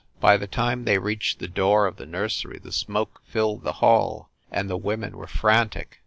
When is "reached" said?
0.97-1.37